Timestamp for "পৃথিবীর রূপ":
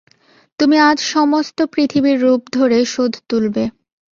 1.73-2.41